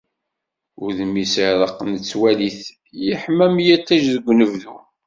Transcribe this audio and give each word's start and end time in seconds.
Udem-is 0.85 1.33
ireqq 1.47 1.79
nettwali-t, 1.91 2.61
yeḥma 3.05 3.41
am 3.49 3.55
yiṭij 3.65 4.03
deg 4.13 4.25
unebdu. 4.31 4.73